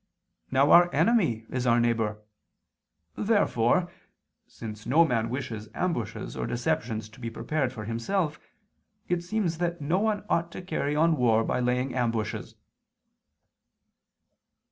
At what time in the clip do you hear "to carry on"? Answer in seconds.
10.53-11.17